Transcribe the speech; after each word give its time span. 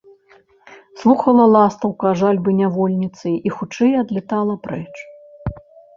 Слухала 1.01 1.43
ластаўка 1.55 2.07
жальбы 2.21 2.51
нявольніцы 2.61 3.29
і 3.51 3.53
хутчэй 3.59 3.93
адлятала 4.01 4.53
прэч. 4.65 4.95